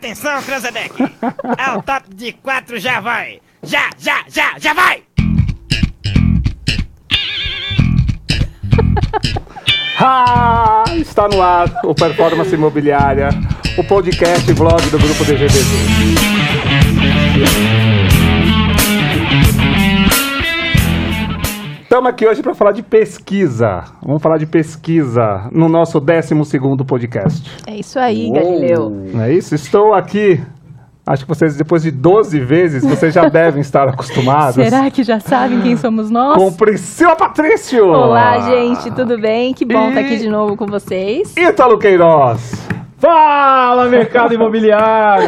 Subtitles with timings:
[0.00, 0.94] Atenção, Cranzebeck!
[1.58, 3.38] Ao top de quatro já vai!
[3.62, 5.02] Já, já, já, já vai!
[10.02, 13.28] Ah, está no ar o Performance Imobiliária,
[13.76, 15.60] o podcast e vlog do Grupo DGBZ.
[21.90, 23.82] Estamos aqui hoje para falar de pesquisa.
[24.00, 26.36] Vamos falar de pesquisa no nosso 12
[26.86, 27.50] podcast.
[27.66, 28.90] É isso aí, Galileu.
[29.12, 29.56] Não é isso?
[29.56, 30.40] Estou aqui.
[31.04, 34.54] Acho que vocês, depois de 12 vezes, vocês já devem estar acostumados.
[34.54, 36.36] Será que já sabem quem somos nós?
[36.36, 37.84] Com Priscila Patrício!
[37.88, 39.52] Olá, gente, tudo bem?
[39.52, 41.36] Que bom estar aqui de novo com vocês.
[41.36, 42.68] Ítalo Queiroz!
[42.98, 45.26] Fala, mercado imobiliário!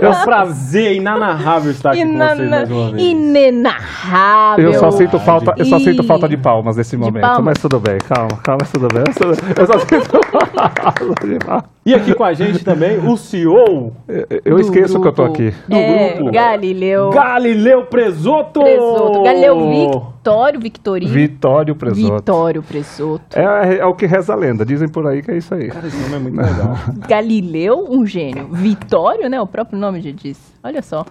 [0.00, 3.02] É, um prazer inenarrável estar aqui com vocês mais uma vez.
[3.02, 4.72] Inenarrável.
[4.72, 7.44] Eu só sinto falta, eu só sinto falta de palmas nesse momento, palmas?
[7.44, 9.04] mas tudo bem, calma, calma, mas tudo bem.
[9.06, 11.79] Eu só, eu só sinto falta de palmas.
[11.84, 15.22] E aqui com a gente também o CEO Eu- Eu Do esqueço que eu tô
[15.24, 15.32] grupo.
[15.42, 15.54] aqui.
[15.66, 16.30] do é, grupo.
[16.32, 17.10] Galileu.
[17.10, 18.60] Galileu Presoto!
[18.60, 19.22] Presoto.
[19.22, 21.10] Galileu Victório, Victorino.
[21.12, 22.16] Vitório Presoto.
[22.16, 23.38] Vitório Presoto.
[23.38, 25.68] É, é o que reza a lenda, dizem por aí que é isso aí.
[25.68, 26.76] Cara, esse nome é muito legal.
[27.08, 28.48] Galileu, um gênio.
[28.52, 29.40] Vitório, né?
[29.40, 30.38] O próprio nome já diz.
[30.62, 31.06] Olha só.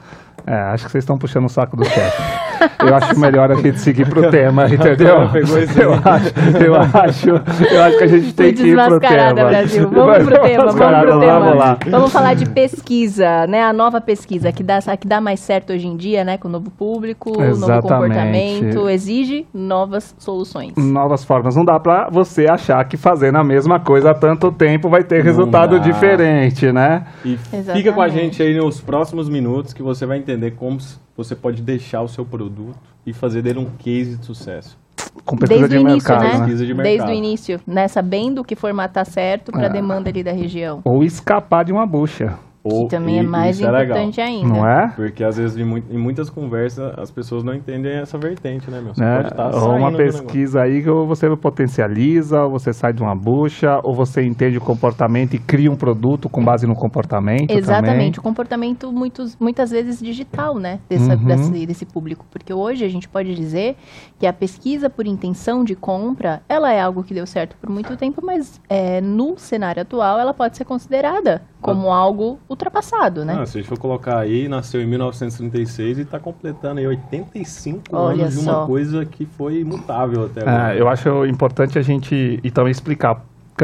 [0.45, 2.22] É, acho que vocês estão puxando o saco do chefe.
[2.80, 5.16] Eu acho melhor a gente seguir pro tema, entendeu?
[5.16, 9.50] Eu acho, eu acho, eu acho que a gente tem que ir pro desmascarada, tema.
[9.50, 9.90] Brasil.
[9.90, 11.40] Vamos pro tema, vamos pro tema.
[11.40, 11.78] Vamos lá.
[11.90, 13.64] Vamos falar de pesquisa, né?
[13.64, 16.38] A nova pesquisa que dá, a que dá mais certo hoje em dia, né?
[16.38, 20.73] Com o novo público, o novo comportamento, exige novas soluções.
[20.78, 21.56] novas formas.
[21.56, 25.23] Não dá pra você achar que fazendo a mesma coisa há tanto tempo vai ter
[25.23, 27.06] resultado diferente, né?
[27.23, 27.92] E fica Exatamente.
[27.92, 30.80] com a gente aí nos próximos minutos que você vai entender como
[31.20, 34.78] você pode deixar o seu produto e fazer dele um case de sucesso.
[35.26, 36.34] Com pesquisa Desde o de início, mercado, né?
[36.34, 36.38] né?
[36.45, 37.09] Pesquisa de Desde mercado.
[37.09, 37.88] o início, né?
[37.89, 39.70] Sabendo que formatar certo para a É.
[39.70, 40.81] demanda ali da região.
[40.86, 43.84] Ou escapar de uma bucha, Que também é e mais isso legal.
[43.84, 44.48] importante ainda.
[44.48, 44.89] não é?
[44.95, 48.82] Porque às vezes em, mui- em muitas conversas as pessoas não entendem essa vertente, né,
[48.82, 48.94] meu?
[48.94, 49.16] Você Né?
[49.16, 53.80] pode estar ou uma pesquisa aí que você potencializa, ou você sai de uma bucha,
[53.83, 58.22] ou você entende o comportamento e cria um produto com base no comportamento Exatamente, o
[58.22, 61.26] comportamento muitos, muitas vezes digital, né, dessa- Uhum.
[61.26, 62.26] desse, desse público.
[62.30, 63.76] Porque hoje a gente pode dizer
[64.20, 67.95] que a pesquisa por intenção de compra, ela é algo que deu certo por muito
[67.95, 73.37] tempo, mas é, no cenário atual ela pode ser considerada como algo ultrapassado, né?
[73.39, 77.83] Ah, se a gente for colocar aí, nasceu em 1936 e está completando aí 85
[77.92, 78.65] Olha anos de uma só.
[78.65, 80.73] coisa que foi imutável até agora.
[80.73, 83.21] É, eu acho importante a gente então explicar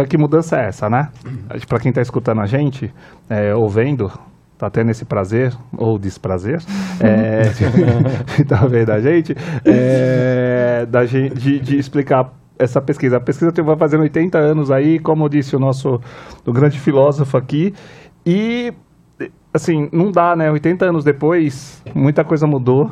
[0.09, 1.09] que, mudança é essa, né?
[1.67, 2.93] Para quem está escutando a gente,
[3.29, 4.11] é, ou vendo,
[4.57, 6.61] tá tendo esse prazer ou desprazer,
[6.99, 13.17] é, de tá vendo a gente, é, da gente de, de explicar essa pesquisa.
[13.17, 15.99] A pesquisa tem- vai fazendo 80 anos aí, como disse o nosso
[16.45, 17.73] o grande filósofo aqui,
[18.25, 18.73] e
[19.53, 20.51] assim, não dá, né?
[20.51, 22.91] 80 anos depois, muita coisa mudou.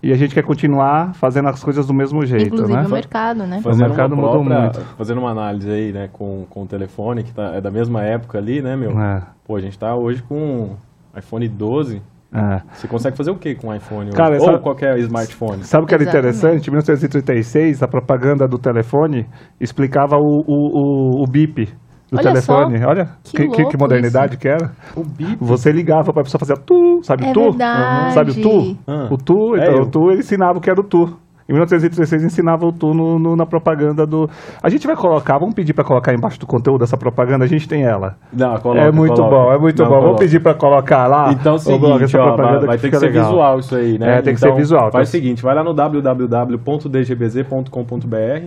[0.00, 2.86] E a gente quer continuar fazendo as coisas do mesmo jeito, Inclusive né?
[2.86, 3.60] o mercado, né?
[3.64, 4.80] O mercado mudou própria- muito.
[4.96, 8.38] Fazendo uma análise aí, né, com, com o telefone, que tá, é da mesma época
[8.38, 8.92] ali, né, meu?
[9.00, 10.76] É, Pô, a gente tá hoje com
[11.16, 12.00] iPhone 12.
[12.34, 12.60] É.
[12.74, 14.44] Você consegue fazer o que com o iPhone Cara, hoje?
[14.44, 15.64] sabe- Ou qualquer smartphone?
[15.64, 16.28] Sabe o que era Exatamente.
[16.36, 16.68] interessante?
[16.68, 19.26] Em 1936, a propaganda do telefone
[19.60, 21.64] explicava o, o, o, o bip
[22.10, 22.78] do Olha telefone.
[22.78, 24.40] só, Olha que que, que, modernidade isso.
[24.40, 24.72] que era.
[24.96, 25.36] O bip.
[25.40, 27.50] Você ligava pra pessoa fazer tu, sabe É tu?
[27.50, 28.14] verdade.
[28.14, 28.76] Sabe o tu?
[28.86, 29.82] Ah, O tu, é então, eu.
[29.82, 31.16] o tu ele ensinava o que era o tu.
[31.48, 34.28] Em 1936 ensinava o tu no, no- na propaganda do.
[34.62, 37.66] A gente vai colocar, vamos pedir pra colocar embaixo do conteúdo dessa propaganda, a gente
[37.66, 38.16] tem ela.
[38.30, 39.34] Não, coloca, é muito coloca.
[39.34, 40.00] bom, é muito Não, bom.
[40.02, 41.32] Vamos pedir pra colocar lá.
[41.32, 43.24] Então seguinte, ó, propaganda vai, vai ter que ser legal.
[43.30, 44.18] visual isso aí, né?
[44.18, 44.92] É, tem que Então, ser visual.
[44.92, 48.46] Faz o Então- seguinte, vai lá no www.dgbz.com.br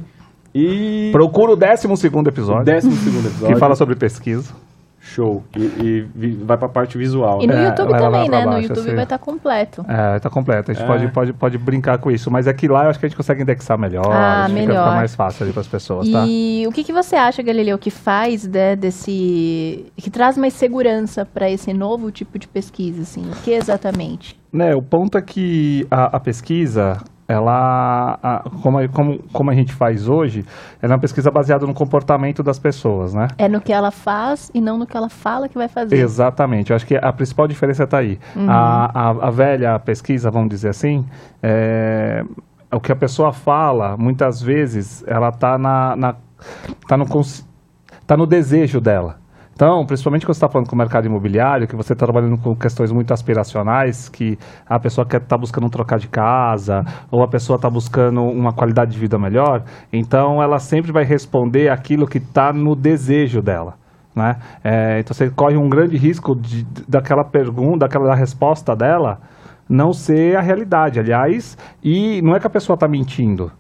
[0.54, 1.10] e...
[1.12, 1.88] Procura o 12
[2.28, 3.56] episódio, Décimo segundo episódio.
[3.56, 4.54] que fala sobre pesquisa.
[5.12, 5.44] Show.
[5.56, 7.42] E, e vai pra parte visual.
[7.42, 8.46] E no É, YouTube lá também, né?
[8.46, 8.96] No baixo, YouTube assim.
[8.96, 9.86] vai estar completo.
[9.88, 10.72] É, tá completo.
[10.72, 10.88] A gente É.
[10.88, 12.32] pode, pode, pode brincar com isso.
[12.32, 14.06] Mas aqui lá eu acho que a gente consegue indexar melhor.
[14.10, 14.84] Ah, melhor.
[14.86, 16.24] Fica mais fácil ali para as pessoas, tá?
[16.28, 19.86] E o que, que você acha, Galileu, que faz né, desse.
[19.98, 23.24] que traz mais segurança para esse novo tipo de pesquisa, assim?
[23.30, 24.40] O que exatamente?
[24.52, 26.98] Né, o ponto é que a, a pesquisa,
[27.32, 30.46] ela, a- como, a- como, como a gente faz hoje,
[30.82, 33.28] ela é uma pesquisa baseada no comportamento das pessoas, né?
[33.38, 35.96] É no que ela faz e não no que ela fala que vai fazer.
[35.96, 36.72] Exatamente.
[36.72, 38.20] Eu acho que a principal diferença está aí.
[38.36, 38.50] Uhum.
[38.50, 41.06] A, a, a velha pesquisa, vamos dizer assim,
[41.42, 42.24] é,
[42.72, 46.16] o que a pessoa fala, muitas vezes, ela está na, na,
[46.88, 47.06] tá no,
[48.08, 49.21] tá no desejo dela.
[49.62, 52.56] Então, principalmente quando você está falando com o mercado imobiliário, que você está trabalhando com
[52.56, 54.36] questões muito aspiracionais, que
[54.68, 58.90] a pessoa quer estar buscando trocar de casa, ou a pessoa está buscando uma qualidade
[58.90, 59.62] de vida melhor,
[59.94, 63.76] então ela sempre vai responder aquilo que está no desejo dela.
[64.16, 64.36] Né?
[64.64, 69.20] É, então você corre um grande risco de, daquela pergunta, daquela da resposta dela
[69.70, 71.00] não ser a realidade.
[71.00, 73.52] Aliás, e não é que a pessoa está mentindo.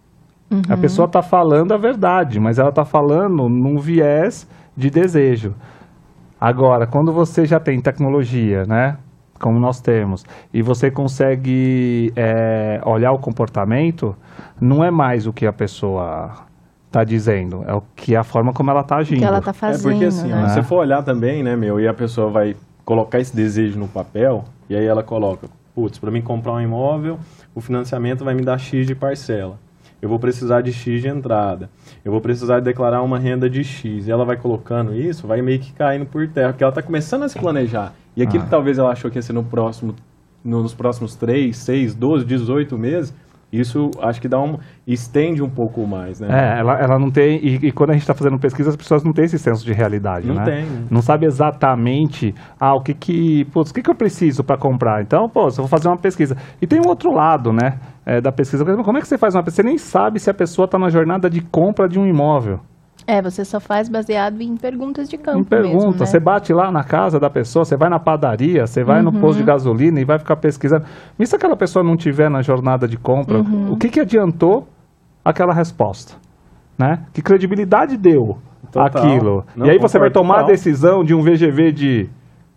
[0.68, 5.54] A pessoa está falando a verdade, mas ela está falando num viés de desejo.
[6.41, 8.97] Agora, quando você já tem tecnologia, né?
[9.39, 10.23] Como nós temos,
[10.53, 14.15] e você consegue é, olhar o comportamento,
[14.59, 16.31] não é mais o que a pessoa
[16.88, 19.19] está dizendo, é o que é a forma como ela está O agindo.
[19.19, 20.43] que ela tá É fazendo, porque assim, né?
[20.43, 22.55] ó, se você for olhar também, né, meu, e a pessoa vai
[22.85, 27.17] colocar esse desejo no papel, e aí ela coloca, putz, para mim comprar um imóvel,
[27.55, 29.57] o financiamento vai me dar X de parcela.
[30.01, 31.69] Eu vou precisar de X de entrada.
[32.03, 34.07] Eu vou precisar declarar uma renda de X.
[34.07, 37.24] E ela vai colocando isso, vai meio que caindo por terra, porque ela está começando
[37.24, 37.94] a se planejar.
[38.18, 38.45] E aquilo Ah.
[38.45, 39.95] que talvez ela achou que ia ser no próximo,
[40.44, 43.13] no- nos próximos 3, 6, 12, 18 meses,
[43.51, 44.57] isso acho que dá um,
[44.88, 46.27] estende um pouco mais, né?
[46.30, 47.38] É, ela, ela não tem.
[47.44, 49.74] E, e quando a gente está fazendo pesquisa, as pessoas não têm esse senso de
[49.74, 50.44] realidade, Não né?
[50.44, 50.65] tem?
[50.89, 53.45] Não sabe exatamente ah, o que que.
[53.45, 55.01] Putz, o que, que eu preciso para comprar.
[55.01, 56.36] Então, pô, eu vou fazer uma pesquisa.
[56.62, 57.80] E tem um outro lado, né?
[58.06, 58.65] é, da pesquisa.
[58.65, 59.63] Como é que você faz uma pesquisa?
[59.63, 62.59] Você nem sabe se a pessoa está na jornada de compra de um imóvel.
[63.07, 65.74] É, você só faz baseado em perguntas de campo Não pergunta.
[65.75, 65.98] mesmo, né?
[66.06, 69.19] Você bate lá na casa da pessoa, você vai na padaria, você vai no Uhum.
[69.19, 70.86] posto de gasolina e vai ficar pesquisando.
[71.19, 73.71] E se aquela pessoa não tiver na jornada de compra, Uhum.
[73.74, 74.68] o que, que adiantou
[75.25, 76.13] aquela resposta?
[76.77, 77.00] Né?
[77.13, 78.38] Que credibilidade deu
[78.71, 78.88] Total.
[78.88, 79.45] aquilo?
[79.56, 80.51] Não, e aí você vai tomar a total.
[80.51, 82.09] decisão de um VGV de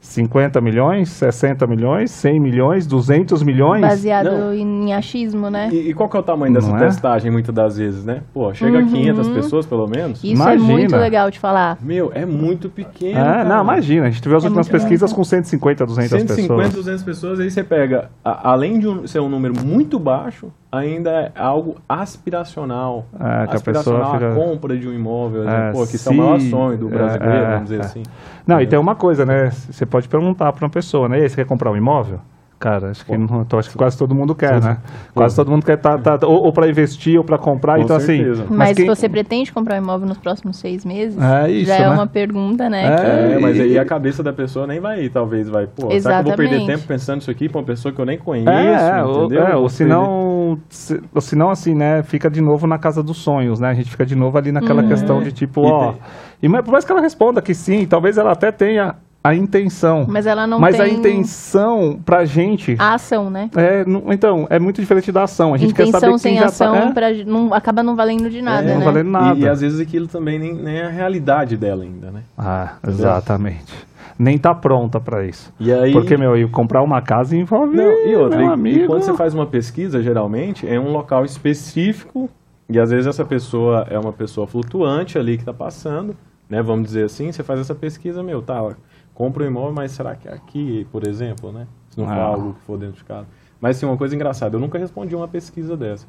[0.04, 3.80] 50 milhões, 60 milhões, 100 milhões, 200 milhões.
[3.80, 4.54] Baseado Não.
[4.54, 5.70] em achismo, né?
[5.72, 6.80] E, e qual que é o tamanho dessa Não é?
[6.86, 8.20] testagem, muitas das vezes, né?
[8.32, 8.88] Pô, chega a Uhum.
[8.88, 10.18] 500 pessoas, pelo menos.
[10.22, 10.68] Isso é Imagina.
[10.72, 11.78] muito legal de falar.
[11.80, 13.44] Meu, é muito pequeno, É, cara.
[13.44, 15.14] não, imagina, a gente viu as É últimas pesquisas grande.
[15.14, 16.72] com 150, 200 150, pessoas.
[16.74, 21.10] 200 pessoas, aí você pega, a- além de um- ser um número muito baixo, ainda
[21.10, 23.06] é algo aspiracional.
[23.14, 26.08] É, que a aspiracional pessoa fica- a compra de um imóvel, É, pô, que isso
[26.08, 27.84] é se- o maior sonho do é, brasileiro, é, vamos dizer é.
[27.84, 28.02] assim.
[28.46, 29.50] Não, e tem uma coisa, né?
[29.50, 31.20] Você pode perguntar para uma pessoa, né?
[31.20, 32.18] E aí, você quer comprar um imóvel?
[32.58, 34.78] Cara, acho que, não, acho que quase todo mundo quer, né?
[35.14, 37.76] Quase todo mundo quer tá, tá- ou, ou para investir ou para comprar.
[37.76, 38.44] Com então, certeza.
[38.44, 38.54] assim.
[38.54, 41.76] Mas, quem- se você pretende comprar um imóvel nos próximos seis meses, É isso, já
[41.76, 41.90] é né?
[41.90, 42.86] uma pergunta, né?
[42.86, 45.90] É, que- É, mas aí a cabeça da pessoa nem vai ir, talvez vai, pô,
[46.00, 46.66] será que eu vou perder Exatamente.
[46.66, 49.46] tempo pensando nisso aqui pra uma pessoa que eu nem conheço, É, ou, entendeu?
[49.46, 53.60] é, ou senão, se, ou senão, assim, né, fica de novo na casa dos sonhos,
[53.60, 53.68] né?
[53.68, 54.88] A gente fica de novo ali naquela Uhum.
[54.88, 55.92] questão de tipo, E ó.
[55.92, 56.00] tem-
[56.42, 58.94] E mas por mais que ela responda que sim, talvez ela até tenha
[59.24, 60.04] a intenção.
[60.06, 62.76] Mas ela não mas tem a intenção pra gente.
[62.78, 63.48] a ação, né?
[63.56, 63.82] É,
[64.12, 65.54] então, é muito diferente da ação.
[65.54, 67.96] A gente quer saber Intenção quem sem já ação tá, é, pra- não, acaba não
[67.96, 68.84] valendo de nada, É, não né?
[68.84, 69.38] valendo nada.
[69.40, 72.20] E, e às vezes aquilo também nem, nem é a realidade dela ainda, né?
[72.36, 73.72] Ah, exatamente.
[74.18, 75.50] Nem tá pronta pra isso.
[75.58, 75.90] E aí...
[75.92, 77.74] Porque, meu, e comprar uma casa envolve.
[77.76, 78.78] Não, e outra, meu e- amigo.
[78.84, 82.28] e quando você faz uma pesquisa, geralmente, é um local específico,
[82.68, 86.14] e às vezes essa pessoa é uma pessoa flutuante ali que está passando,
[86.48, 86.62] né?
[86.62, 88.72] Vamos dizer assim, você faz essa pesquisa, meu, tá, ó,
[89.14, 91.66] compra um imóvel, mas será que é aqui, por exemplo, né?
[91.90, 92.22] Se não for Ah.
[92.24, 93.26] algo que for dentro de casa.
[93.60, 96.06] Mas sim, uma coisa engraçada, eu nunca respondi uma pesquisa dessa.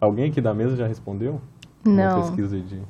[0.00, 1.40] Alguém aqui da mesa já respondeu?
[1.84, 2.20] Uma Não.
[2.22, 2.80] pesquisa de.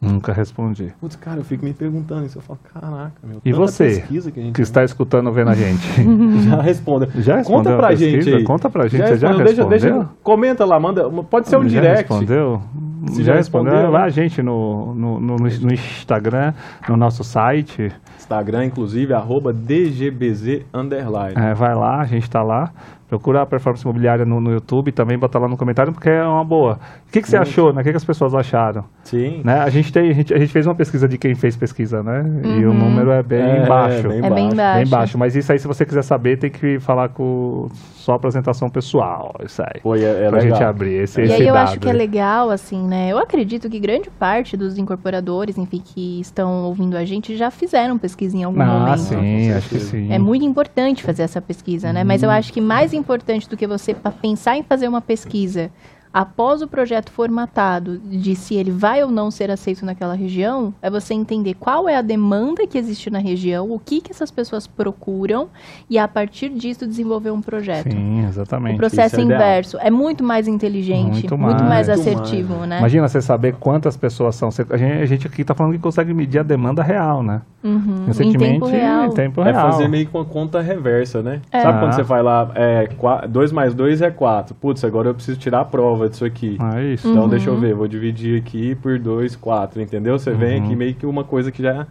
[0.00, 0.94] Nunca respondi.
[0.98, 2.38] Putz, cara, eu fico me perguntando isso.
[2.38, 3.42] Eu falo, caraca, meu.
[3.44, 5.86] E você, pesquisa que a gente que está escutando vendo a gente?
[6.48, 7.06] Já responda.
[7.16, 8.22] Já respondeu Conta pra a pesquisa?
[8.22, 8.44] gente aí.
[8.44, 9.68] Conta pra gente, você já respondeu?
[9.68, 11.10] Deixa, deixa, comenta lá, manda.
[11.24, 12.08] Pode ser um já direct.
[12.10, 12.62] respondeu?
[13.08, 13.72] Se já já respondeu?
[13.72, 14.06] respondeu, Vai né?
[14.06, 16.52] a gente no, no, no, no Instagram,
[16.88, 17.92] no nosso site.
[18.18, 21.34] Instagram, inclusive, arroba DGBZ underline.
[21.36, 22.70] É, vai lá, a gente tá lá.
[23.10, 26.44] Procura a performance imobiliária no, no YouTube também, bota lá no comentário, porque é uma
[26.44, 26.78] boa.
[27.08, 27.42] O que, que você Sim.
[27.42, 27.80] achou, né?
[27.80, 28.84] O que, que as pessoas acharam?
[29.02, 29.40] Sim.
[29.44, 29.58] Né?
[29.58, 32.24] A, gente tem, a, gente, a gente fez uma pesquisa de quem fez pesquisa, né?
[32.56, 34.08] E o número é bem É, baixo.
[34.08, 34.56] bem É bem baixo.
[34.56, 34.78] baixo.
[34.78, 35.18] Bem baixo.
[35.18, 39.34] Mas isso aí, se você quiser saber, tem que falar com só apresentação pessoal.
[39.44, 39.80] Isso aí.
[40.00, 40.40] E é, é pra legal.
[40.58, 41.64] gente abrir esse, E esse aí eu dado.
[41.68, 43.10] acho que é legal, assim, né?
[43.10, 47.98] Eu acredito que grande parte dos incorporadores, enfim, que estão ouvindo a gente já fizeram
[47.98, 48.98] pesquisa em algum Ah, momento.
[49.00, 50.12] sim, Com acho que sim.
[50.12, 52.04] É muito importante fazer essa pesquisa, né?
[52.04, 55.72] Mas eu acho que mais importante do que você pensar em fazer uma pesquisa
[56.12, 60.90] após o projeto formatado de se ele vai ou não ser aceito naquela região, é
[60.90, 64.66] você entender qual é a demanda que existe na região, o que, que essas pessoas
[64.66, 65.48] procuram
[65.88, 67.92] e a partir disso desenvolver um projeto.
[67.92, 68.76] Sim, O exatamente.
[68.76, 69.40] processo Isso é ideal.
[69.40, 71.86] inverso é muito mais inteligente, Muito muito, mais.
[71.86, 72.78] mais, Muito assertivo, mais, né?
[72.78, 74.48] Imagina você saber quantas pessoas são.
[74.70, 77.42] A gente, a gente aqui está falando que consegue medir a demanda real, né?
[77.62, 79.04] Uhum, Em Recentemente, tempo real.
[79.06, 79.70] em tempo É real.
[79.72, 81.40] fazer meio que uma conta reversa, né?
[81.52, 81.60] É.
[81.60, 81.80] Sabe Ah.
[81.80, 82.88] quando você vai lá, é
[83.28, 84.54] 2 mais 2 é 4.
[84.54, 86.56] Putz, agora eu preciso tirar a prova disso aqui.
[86.76, 87.06] É isso.
[87.06, 87.14] Uhum.
[87.14, 90.18] Então deixa eu ver, vou dividir aqui por 2, 4, entendeu?
[90.18, 90.64] Você vem Uhum.
[90.66, 91.86] aqui meio que uma coisa que já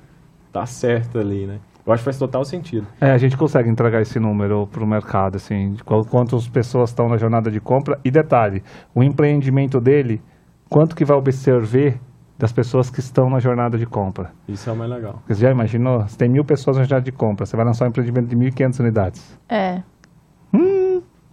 [0.51, 1.59] tá certa ali, né?
[1.85, 2.85] Eu acho que faz total sentido.
[3.01, 7.09] É, a gente consegue entregar esse número para o mercado, assim, de quantas pessoas estão
[7.09, 7.97] na jornada de compra.
[8.05, 8.61] E detalhe,
[8.93, 10.21] o empreendimento dele,
[10.69, 11.99] quanto que vai absorver
[12.37, 14.31] das pessoas que estão na jornada de compra.
[14.47, 15.21] Isso é o mais legal.
[15.27, 16.01] Você já imaginou?
[16.01, 18.79] Você tem mil pessoas na jornada de compra, você vai lançar um empreendimento de 1.500
[18.79, 19.39] unidades.
[19.49, 19.81] É.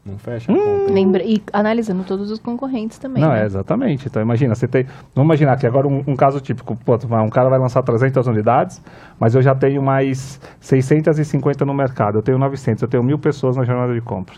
[0.06, 0.92] Não fecha a conta.
[0.92, 3.20] Lembra, e analisando todos os concorrentes também.
[3.22, 3.42] Não, né?
[3.42, 4.06] é exatamente.
[4.06, 4.84] Então imagina, você tem.
[5.14, 6.94] Vamos imaginar que agora um, um caso típico, pô,
[7.24, 8.80] um cara vai lançar 300 unidades,
[9.18, 13.56] mas eu já tenho mais 650 no mercado, eu tenho 900, eu tenho mil pessoas
[13.56, 14.36] na jornada de compra.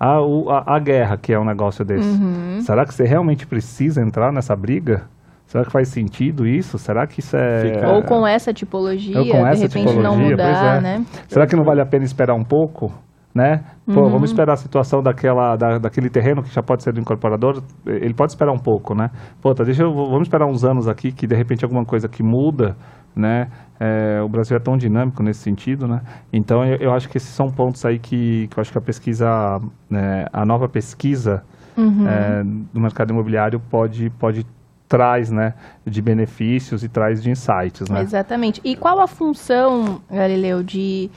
[0.00, 2.08] A, o- a, a guerra, que é um negócio desse.
[2.08, 2.60] Uhum.
[2.62, 5.02] Será que você realmente precisa entrar nessa briga?
[5.46, 6.78] Será que faz sentido isso?
[6.78, 7.72] Será que isso é.
[7.74, 10.80] Fica- Ou com essa tipologia, Ou com de essa repente não tipologia, mudar, pois é.
[10.80, 11.06] né?
[11.26, 12.92] Será que não vale a pena esperar um pouco?
[13.38, 13.62] Né?
[13.86, 14.10] Pô, Uhum.
[14.10, 17.62] vamos esperar a situação daquela, da, daquele terreno que já pode ser do incorporador.
[17.86, 19.12] Ele pode esperar um pouco, né?
[19.40, 22.20] Pô, tá, deixa eu, vamos esperar uns anos aqui que de repente alguma coisa que
[22.20, 22.76] muda,
[23.14, 23.46] né?
[23.78, 26.00] É, o Brasil é tão dinâmico nesse sentido, né?
[26.32, 28.80] Então eu, eu acho que esses são pontos aí que, que eu acho que a
[28.80, 31.44] pesquisa, né, a nova pesquisa
[31.76, 32.08] Uhum.
[32.08, 32.42] é,
[32.74, 34.44] do mercado imobiliário pode, pode
[34.88, 35.54] traz, né,
[35.86, 38.02] de benefícios e traz de insights, né?
[38.02, 38.60] Exatamente.
[38.64, 41.08] E qual a função, Galileu, de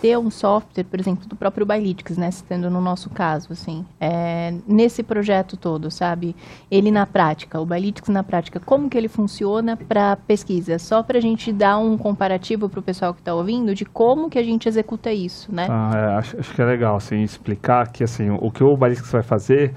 [0.00, 4.54] ter um software, por exemplo, do próprio Bylytics, né, citando no nosso caso, assim, é,
[4.66, 6.34] nesse projeto todo, sabe?
[6.70, 10.78] Ele na prática, o Bylytics na prática, como que ele funciona para pesquisa?
[10.78, 14.28] Só para a gente dar um comparativo para o pessoal que está ouvindo de como
[14.28, 15.66] que a gente executa isso, né?
[15.68, 19.12] Ah, é, acho, acho que é legal assim, explicar que assim, o que o Balísticos
[19.12, 19.74] vai fazer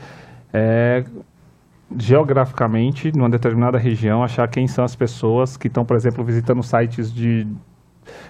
[0.54, 1.04] é
[1.98, 7.12] geograficamente, numa determinada região, achar quem são as pessoas que estão, por exemplo, visitando sites
[7.12, 7.48] de,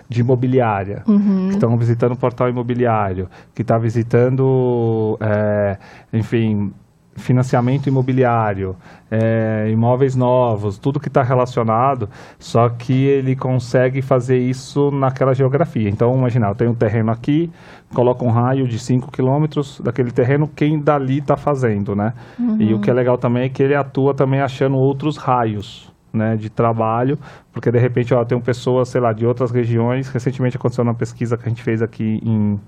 [0.07, 1.03] de imobiliária,
[1.50, 5.77] que estão visitando o portal imobiliário, que está visitando, é,
[6.12, 6.71] enfim,
[7.19, 8.75] financiamento imobiliário,
[9.12, 12.09] é, imóveis novos, tudo que está relacionado,
[12.39, 15.89] só que ele consegue fazer isso naquela geografia.
[15.89, 17.51] Então, imagina, eu tenho um terreno aqui,
[17.93, 22.13] coloco um raio de 5 quilômetros daquele terreno, quem dali está fazendo, né?
[22.59, 26.35] E o que é legal também é que ele atua também achando outros raios, né,
[26.35, 27.17] de trabalho,
[27.51, 31.37] porque de repente, ó, tem pessoas, sei lá, de outras regiões, recentemente aconteceu uma pesquisa
[31.37, 32.59] que a gente fez aqui em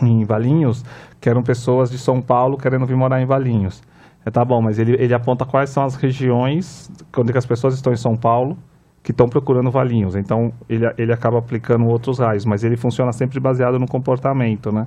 [0.00, 0.84] em Valinhos,
[1.20, 3.82] que eram pessoas de São Paulo querendo vir morar em Valinhos.
[4.24, 7.92] É, tá bom, mas ele, ele aponta quais são as regiões onde as pessoas estão
[7.92, 8.56] em São Paulo
[9.02, 10.14] que estão procurando Valinhos.
[10.14, 14.86] Então, ele, ele acaba aplicando outros raios, mas ele funciona sempre baseado no comportamento, né?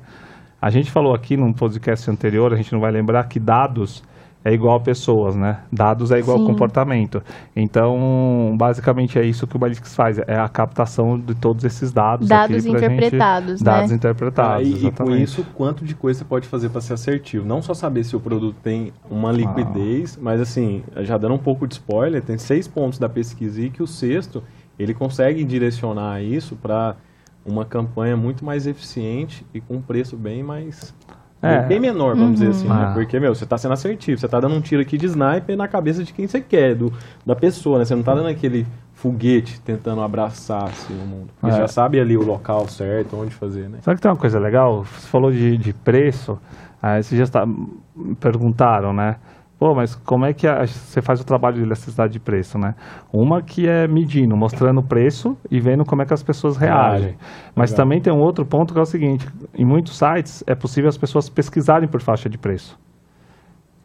[0.62, 4.04] A gente falou aqui num podcast anterior, a gente não vai lembrar que dados
[4.46, 5.64] é igual a pessoas, né?
[5.74, 6.46] Dados é igual Sim.
[6.46, 7.20] comportamento.
[7.56, 12.30] Então, basicamente é isso que o Balísticos faz, é a captação de todos esses dados.
[12.30, 13.72] Dados aqui pra gente- interpretados, né?
[13.72, 16.94] Dados Ah, interpretados, e, e com isso, quanto de coisa você pode fazer para ser
[16.94, 17.44] assertivo?
[17.46, 21.68] Não só saber se o produto tem uma liquidez, mas assim, já dando um pouco
[21.68, 24.44] de spoiler, tem seis pontos da pesquisa e que o sexto,
[24.78, 26.96] ele consegue direcionar isso para
[27.44, 30.94] uma campanha muito mais eficiente e com um preço bem mais...
[31.42, 31.62] É.
[31.62, 32.88] Bem menor, vamos dizer assim, né?
[32.90, 32.92] Ah.
[32.94, 35.68] Porque, meu, você tá sendo assertivo, você tá dando um tiro aqui de sniper na
[35.68, 36.92] cabeça de quem você quer, do,
[37.26, 37.86] da pessoa, né?
[37.86, 38.66] Você não tá dando aquele
[38.96, 41.30] foguete tentando abraçar assim, o mundo.
[41.40, 41.60] Porque É.
[41.60, 43.78] já sabe ali o local certo, onde fazer, né?
[43.82, 44.86] Sabe que tem uma coisa legal?
[44.86, 46.40] Você falou de, de preço,
[46.82, 49.18] aí esses dias tá, me perguntaram, né?
[49.58, 52.76] Pô, mas como é que a- você faz o trabalho de elasticidade de preço, né?
[53.12, 57.16] Uma que é medindo, mostrando o preço e vendo como é que as pessoas reagem.
[57.56, 57.86] Mas Legal.
[57.86, 60.98] também tem um outro ponto que é o seguinte, em muitos sites é possível as
[60.98, 62.78] pessoas pesquisarem por faixa de preço.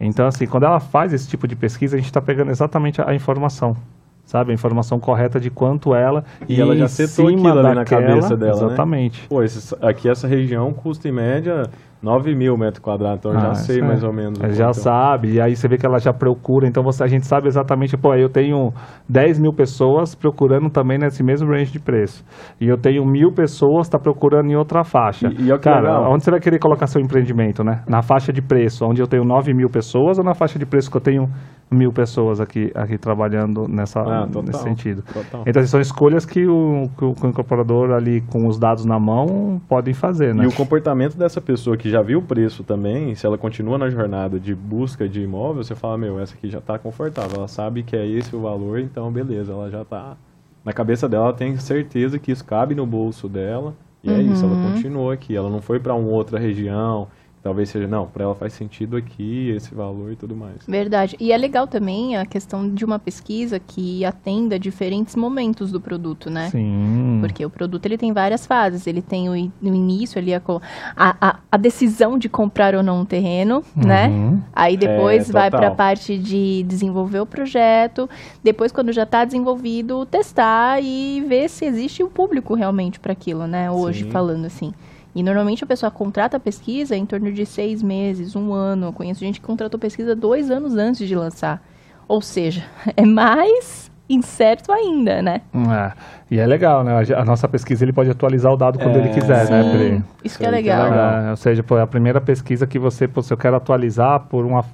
[0.01, 3.11] Então, assim, quando ela faz esse tipo de pesquisa, a gente está pegando exatamente a,
[3.11, 3.77] a informação.
[4.25, 4.53] Sabe?
[4.53, 6.25] A informação correta de quanto ela...
[6.49, 8.67] E ela já setou aquilo ali na cabeça dela, né?
[8.67, 9.27] Exatamente.
[9.29, 11.65] Pô, esse- aqui essa região custa em média
[12.03, 13.89] 9 mil metros quadrados, então eu Ah, já sei isso é.
[13.89, 14.39] mais ou menos.
[14.57, 14.75] já quanto.
[14.75, 17.97] sabe, e aí você vê que ela já procura, então você, a gente sabe exatamente,
[17.97, 18.73] pô, eu tenho
[19.09, 22.25] 10 mil pessoas procurando também nesse mesmo range de preço.
[22.61, 25.29] E eu tenho mil pessoas tá procurando em outra faixa.
[25.29, 26.13] E- e é é Cara, legal.
[26.13, 27.83] onde você vai querer colocar seu empreendimento, né?
[27.87, 30.91] Na faixa de preço, onde eu tenho 9 mil pessoas, ou na faixa de preço
[30.91, 31.29] que eu tenho
[31.71, 35.03] mil pessoas aqui, aqui trabalhando nessa, Ah, total, nesse sentido.
[35.13, 35.43] total.
[35.47, 39.61] Então, assim, são escolhas que o, que o incorporador ali com os dados na mão
[39.69, 40.45] podem fazer, né?
[40.45, 43.91] E o comportamento dessa pessoa que já viu o preço também, se ela continua na
[43.91, 47.83] jornada de busca de imóvel, você fala, meu, essa aqui já está confortável, ela sabe
[47.83, 50.17] que é esse o valor, então beleza, ela já está
[50.65, 54.45] na cabeça dela, ela tem certeza que isso cabe no bolso dela, e é isso,
[54.45, 57.09] ela continuou aqui, ela não foi para uma outra região,
[57.43, 60.57] talvez seja, não, para ela faz sentido aqui, esse valor e tudo mais.
[60.67, 61.17] Verdade.
[61.19, 66.29] E é legal também a questão de uma pesquisa que atenda diferentes momentos do produto,
[66.31, 66.51] né?
[66.51, 67.19] Sim.
[67.21, 68.87] Porque o produto ele tem várias fases.
[68.87, 70.61] Ele tem o, no início ali a, co-
[70.97, 74.09] a, a, a decisão de comprar ou não um terreno, né?
[74.09, 74.41] Uhum.
[74.53, 78.09] Aí depois É, vai para a parte de desenvolver o projeto.
[78.45, 83.47] Depois, quando já está desenvolvido, testar e ver se existe um público realmente para aquilo,
[83.47, 83.71] né?
[83.71, 84.11] Hoje Sim.
[84.11, 84.73] falando assim.
[85.21, 88.87] E normalmente a pessoa contrata a pesquisa em torno de seis meses, um ano.
[88.87, 91.63] Eu conheço gente que contratou pesquisa dois anos antes de lançar.
[92.09, 92.65] Ou seja,
[92.97, 95.43] é mais incerto ainda, né?
[95.55, 95.93] É.
[96.31, 96.93] E é legal, né?
[97.15, 99.71] A, a nossa pesquisa ele pode atualizar o dado quando É, ele quiser, né, Sim,
[99.71, 100.05] Pri?
[100.25, 100.87] isso que é legal.
[100.87, 104.47] É, ou seja, pô, é a primeira pesquisa que você, se eu quero atualizar por
[104.47, 104.65] uma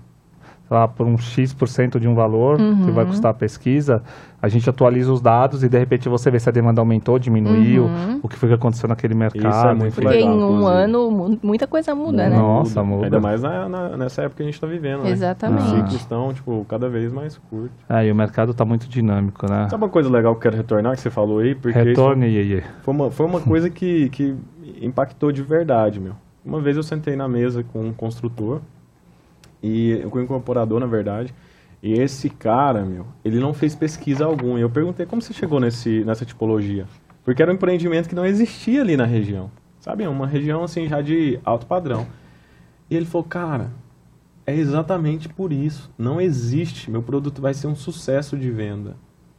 [0.71, 2.93] lá, por um X% de um valor que Uhum.
[2.93, 4.03] vai custar a pesquisa,
[4.43, 7.85] a gente atualiza os dados e de repente você vê se a demanda aumentou, diminuiu,
[7.85, 8.21] Uhum.
[8.23, 9.69] o que foi que aconteceu naquele mercado.
[9.71, 9.95] é muito.
[9.95, 10.73] Porque legal, em um inclusive.
[10.83, 12.37] ano mu- muita coisa muda, né?
[12.37, 13.05] Nossa, muda.
[13.07, 15.11] Ainda mais na, na- nessa época que a gente tá vivendo, né?
[15.11, 15.63] Exatamente.
[15.63, 17.71] Os ciclos estão, tipo, cada vez mais curtos.
[17.89, 19.69] É, e o mercado está muito dinâmico, né?
[19.71, 21.55] Sabe uma coisa legal que eu quero retornar, que você falou aí?
[21.55, 22.63] Porque isso Retorne, Iê.
[22.83, 24.35] foi uma, foi uma coisa que, que
[24.83, 26.13] impactou de verdade, meu.
[26.45, 28.61] Uma vez eu sentei na mesa com um construtor,
[29.67, 31.35] e com um incorporador, na verdade,
[31.83, 34.59] e esse cara, meu, ele não fez pesquisa alguma.
[34.59, 36.87] Eu perguntei, como você chegou nesse, nessa tipologia?
[37.25, 39.51] Porque era um empreendimento que não existia ali na região.
[39.81, 42.07] Sabe, É uma região, assim, já de alto padrão.
[42.91, 43.71] E ele falou, cara,
[44.45, 45.93] é exatamente por isso.
[45.99, 46.91] Não existe.
[46.91, 48.97] Meu produto vai ser um sucesso de venda.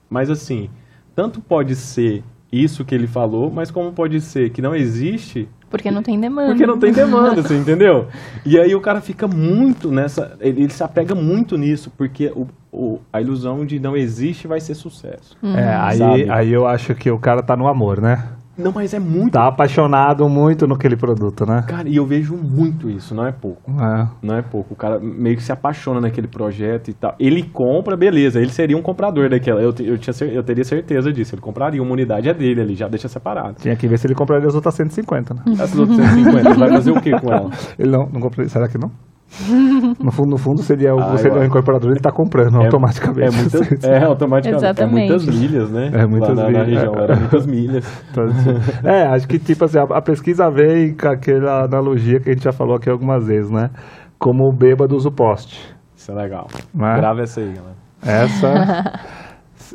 [0.10, 0.70] Mas assim,
[1.16, 5.92] tanto pode ser isso que ele falou, mas como pode ser que não existe Porque
[5.92, 6.48] não tem demanda.
[6.50, 8.08] porque não tem demanda, você entendeu?
[8.46, 10.38] E aí o cara fica muito nessa.
[10.40, 14.60] Ele, ele se apega muito nisso, porque o, o- a ilusão de não existe vai
[14.62, 15.38] ser sucesso.
[15.44, 16.30] É, aí, Sabe?
[16.30, 18.24] aí eu acho que o cara tá no amor, né?
[18.58, 19.34] Não, mas é muito.
[19.34, 21.64] Tá apaixonado muito naquele produto, né?
[21.68, 23.72] Cara, e eu vejo muito isso, não é pouco.
[23.72, 24.08] É.
[24.22, 24.74] Não é pouco.
[24.74, 27.16] O cara meio que se apaixona naquele projeto e tal.
[27.20, 28.40] Ele compra, beleza.
[28.40, 29.62] Ele seria um comprador daquela.
[29.62, 31.36] Eu, eu, tinha, eu teria certeza disso.
[31.36, 31.82] Ele compraria.
[31.82, 33.56] Uma unidade é dele ali, já deixa separado.
[33.62, 35.42] Tinha que ver se ele compraria as outras 150, né?
[35.54, 37.50] Essas outras 150, ele vai fazer o que com ela?
[37.78, 38.50] Ele não, não compraria.
[38.50, 38.92] Será que não?
[40.00, 41.44] No fundo, no fundo seria o, Ah, o acho.
[41.44, 43.28] incorporador, ele tá comprando É- automaticamente.
[43.28, 44.64] É, muitas, é automaticamente.
[44.66, 45.12] Exatamente.
[45.12, 45.92] É muitas milhas, né?
[45.94, 46.68] É muitas Lá na, na milhas.
[46.68, 47.86] região, era muitas milhas.
[48.18, 52.34] Assim, é, acho que tipo assim, a, a pesquisa vem com aquela analogia que a
[52.34, 53.70] gente já falou aqui algumas vezes, né?
[54.18, 55.76] Como o bêbado usa o poste.
[55.96, 56.48] Isso é legal.
[56.74, 56.96] Né?
[56.96, 57.76] Grava essa aí, galera.
[58.02, 59.00] Essa,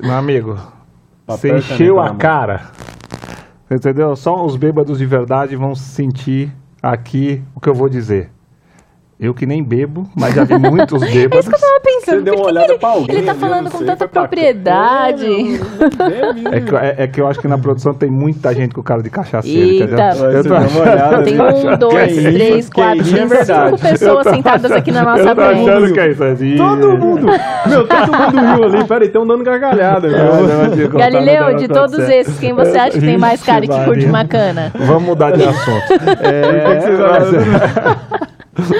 [0.02, 0.54] meu amigo,
[1.26, 2.60] você Papel encheu a na cara.
[3.70, 4.14] Entendeu?
[4.16, 8.30] Só os bêbados de verdade vão sentir aqui o que eu vou dizer.
[9.22, 11.46] Eu que nem bebo, mas já vi muitos bêbados.
[11.46, 13.34] Eu tava pensando, Você deu por uma que olhada que ele, pra alguém ele tá
[13.36, 15.60] falando eu com sei, tanta propriedade?
[16.52, 19.00] É que, é, é que eu acho que na produção tem muita gente com cara
[19.02, 20.16] de cachaceiro, Eita.
[20.16, 23.16] Eu você tô uma achando- olhada, Tem um, dois, Que isso, três, que quatro, isso,
[23.16, 26.56] é cinco pessoas sentadas aqui na nossa Eu tô achando que é isso aí.
[26.56, 27.26] Todo mundo!
[27.66, 28.84] Meu, todo mundo riu ali.
[28.84, 30.08] Peraí, estão dando gargalhada.
[30.08, 30.88] meu.
[30.90, 34.08] Galileu, de todos esses, quem você acha que tem mais cara que curte Maria.
[34.10, 34.72] macana?
[34.74, 35.92] Vamos mudar de assunto.
[36.22, 38.22] É, mas,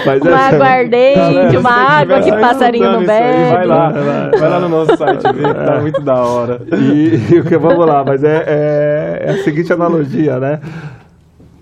[0.05, 3.51] mas Uma essa- aguardente, Galera, uma água que passarinho não aí, bebe.
[3.55, 3.89] Vai lá,
[4.39, 6.61] vai lá no nosso site ver, tá muito da hora.
[6.77, 10.61] E, e o que vamos lá, mas é, é- é a seguinte analogia, né?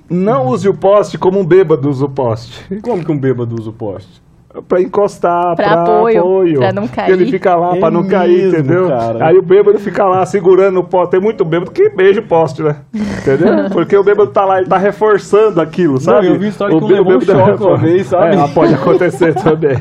[0.08, 2.64] Não use o poste como um bêbado usa o poste.
[2.82, 4.19] Como que um bêbado usa o poste?
[4.66, 7.12] Pra encostar, Pra pra, apoio, pra não cair.
[7.12, 8.88] Ele fica lá É pra não cair, mesmo, entendeu?
[8.88, 9.26] cara.
[9.28, 11.12] Aí o bêbado fica lá segurando o poste.
[11.12, 12.76] Tem muito bêbado que beija o poste, né?
[12.92, 13.70] Entendeu?
[13.72, 16.26] Porque o bêbado tá lá, ele tá reforçando aquilo, sabe?
[16.26, 18.34] eu vi história que um bê- levou um bêbado choque uma vez, sabe?
[18.36, 19.78] É, pode acontecer também.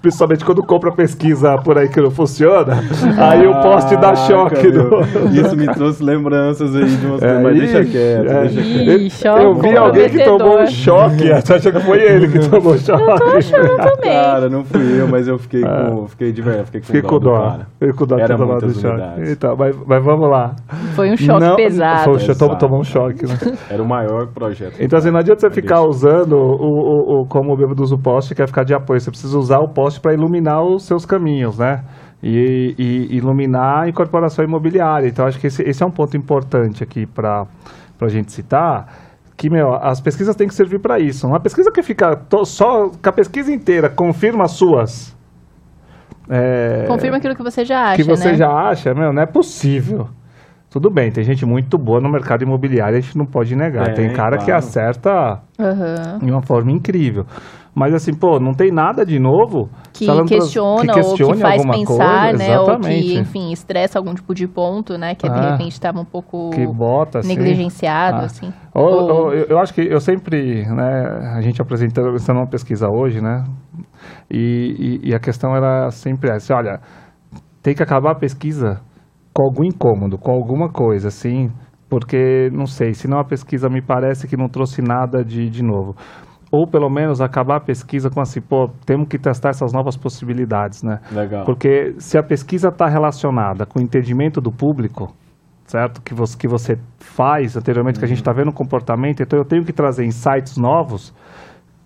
[0.00, 2.78] Principalmente quando compra pesquisa por aí que não funciona.
[3.18, 4.54] Aí o poste dá choque.
[4.56, 4.90] Caraca, no-
[5.30, 5.42] meu.
[5.42, 8.40] Isso me trouxe lembranças aí de umas É, coisas, mas deixa quieto, é.
[8.48, 9.00] deixa quieto.
[9.00, 11.28] Ih, choque Eu vi alguém que tomou um choque.
[11.44, 13.04] Você acha que foi ele que tomou choque?
[13.04, 14.12] Tô achando também.
[14.12, 16.06] Cara, não fui eu, mas eu fiquei com.
[16.08, 17.40] Fiquei de verdade, fiquei com Fiquei dó com do dó.
[17.50, 17.66] cara.
[17.78, 19.30] Fiquei com dó Era tomado muitas choque.
[19.32, 20.54] Então, mas, mas vamos lá.
[20.94, 22.04] Foi um choque Não- pesado.
[22.04, 22.58] Foi, tomou, Pesado.
[22.58, 23.36] tomou um choque, né?
[23.70, 24.74] Era o maior projeto.
[24.78, 25.88] Então, assim, não adianta você ficar deixa.
[25.88, 29.00] usando o, o, o, como o bêbado usa o poste, quer ficar de apoio.
[29.00, 31.82] Você precisa usar o poste para iluminar os seus caminhos, né?
[32.22, 35.06] E, e iluminar a incorporação imobiliária.
[35.08, 37.46] Então, acho que esse, esse é um ponto importante aqui para
[38.00, 38.86] a gente citar.
[39.36, 41.26] Que, meu, as pesquisas têm que servir para isso.
[41.26, 45.14] Uma pesquisa que fica to- só, que a pesquisa inteira confirma as suas.
[46.30, 48.34] é, Confirma aquilo que você já acha, que você né?
[48.36, 50.08] já acha, meu, não é possível.
[50.74, 53.94] Tudo bem, tem gente muito boa no mercado imobiliário, a gente não pode negar.
[53.94, 54.58] Tem, Tem, cara que claro.
[54.58, 56.18] acerta Aham.
[56.20, 57.24] de uma forma incrível.
[57.72, 59.68] Mas assim, pô, não tem nada de novo.
[59.92, 62.58] Que questiona que ou que faz alguma pensar, coisa, né?
[62.58, 63.02] Ou exatamente.
[63.06, 65.14] que, enfim, estressa algum tipo de ponto, né?
[65.14, 65.52] Que de Ah.
[65.52, 67.28] repente estava um pouco Que bota assim.
[67.28, 68.24] negligenciado, Ah.
[68.24, 68.52] assim.
[68.74, 72.48] Ou- Ou- ou- eu, eu acho que eu sempre, né, a gente apresentando apresentando uma
[72.48, 73.44] pesquisa hoje, né,
[74.28, 76.80] e, e- e a questão era sempre essa, olha,
[77.62, 78.80] tem que acabar a pesquisa
[79.34, 81.50] com algum incômodo, com alguma coisa, assim,
[81.88, 85.96] porque, não sei, senão a pesquisa me parece que não trouxe nada de, de novo.
[86.52, 90.84] Ou pelo menos acabar a pesquisa com assim, pô, temos que testar essas novas possibilidades,
[90.84, 91.00] né?
[91.10, 91.44] Legal.
[91.44, 95.12] Porque se a pesquisa está relacionada com o entendimento do público,
[95.66, 96.00] certo?
[96.00, 99.44] Que você, que você faz anteriormente, que a gente está vendo o comportamento, então eu
[99.44, 101.12] tenho que trazer insights novos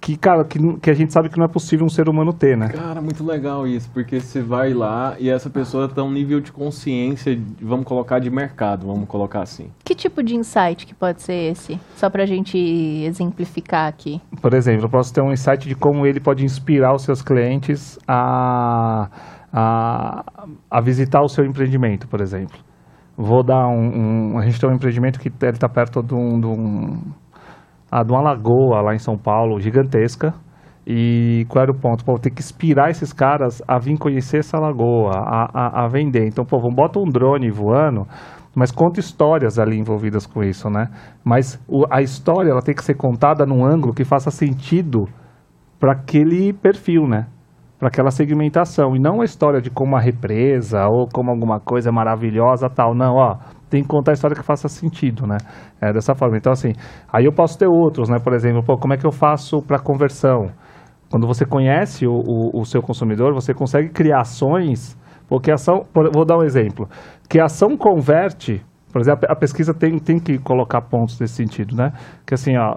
[0.00, 2.56] que, cara, que, que a gente sabe que não é possível um ser humano ter,
[2.56, 2.68] né?
[2.68, 6.52] Cara, muito legal isso, porque você vai lá e essa pessoa tá um nível de
[6.52, 9.70] consciência, vamos colocar de mercado, vamos colocar assim.
[9.84, 11.78] Que tipo de insight que pode ser esse?
[11.96, 14.20] Só pra gente exemplificar aqui.
[14.40, 17.98] Por exemplo, eu posso ter um insight de como ele pode inspirar os seus clientes
[18.06, 19.08] a,
[19.52, 20.24] a,
[20.70, 22.58] a visitar o seu empreendimento, por exemplo.
[23.16, 26.40] Vou dar um, um A gente tem um empreendimento que ele está perto de um,
[26.40, 27.00] de, um,
[27.90, 30.34] ah, de uma lagoa lá em São Paulo, gigantesca.
[30.86, 32.02] E qual era o ponto?
[32.02, 36.26] Pô, tem que inspirar esses caras a vir conhecer essa lagoa, a, a, a vender.
[36.26, 38.06] Então, pô, bota um drone voando,
[38.54, 40.88] mas conta histórias ali envolvidas com isso, né?
[41.22, 45.06] Mas o, a história ela tem que ser contada num ângulo que faça sentido
[45.78, 47.26] para aquele perfil, né?
[47.78, 48.96] Para aquela segmentação.
[48.96, 52.94] E não a história de como a represa ou como alguma coisa maravilhosa tal.
[52.94, 53.36] Não, ó.
[53.68, 55.36] Tem que contar a história que faça sentido, né?
[55.80, 56.36] É dessa forma.
[56.36, 56.72] Então, assim,
[57.12, 58.18] aí eu posso ter outros, né?
[58.18, 60.50] Por exemplo, pô, como é que eu faço para conversão?
[61.10, 66.24] Quando você conhece o, o, o, seu consumidor, você consegue criar ações, porque ação, vou
[66.24, 66.88] dar um exemplo,
[67.28, 71.92] que ação converte, por exemplo, a pesquisa tem, tem que colocar pontos nesse sentido, né?
[72.26, 72.76] Que assim, ó,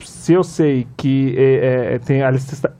[0.00, 2.20] se eu sei que é, é, tem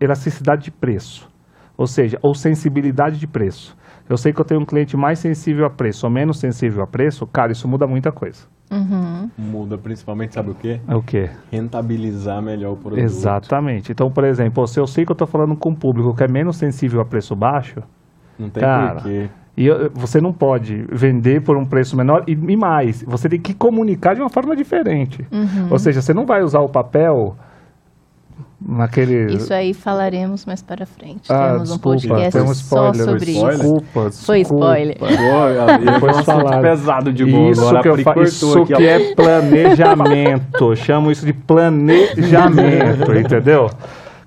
[0.00, 1.30] elasticidade de preço,
[1.76, 3.76] ou seja, ou sensibilidade de preço,
[4.08, 6.86] eu sei que eu tenho um cliente mais sensível a preço ou menos sensível a
[6.86, 8.42] preço, cara, isso muda muita coisa.
[8.70, 9.30] Uhum.
[9.36, 10.80] Muda principalmente, sabe o quê?
[10.88, 11.30] O quê?
[11.50, 13.00] Rentabilizar melhor o produto.
[13.00, 13.92] Exatamente.
[13.92, 16.28] Então, por exemplo, se eu sei que eu estou falando com um público que é
[16.28, 17.82] menos sensível a preço baixo,
[18.38, 19.28] não tem cara, porquê.
[19.56, 23.54] E você não pode vender por um preço menor e, e, mais, você tem que
[23.54, 25.24] comunicar de uma forma diferente.
[25.30, 25.68] Uhum.
[25.70, 27.36] Ou seja, você não vai usar o papel
[28.66, 29.34] naquele.
[29.34, 31.30] Isso aí falaremos mais para frente.
[31.30, 33.52] Ah, Temos desculpa, um podcast tem um só spoiler, sobre spoiler?
[33.54, 33.62] isso.
[33.62, 34.64] Desculpa, Foi desculpa.
[34.66, 34.96] spoiler.
[35.92, 36.60] Depois Foi falar.
[36.62, 37.50] pesado de boa.
[37.50, 38.14] Isso Agora que, eu fa...
[38.22, 38.80] isso aqui, que ó.
[38.86, 40.76] é planejamento.
[40.76, 43.70] Chamo isso de planejamento, entendeu?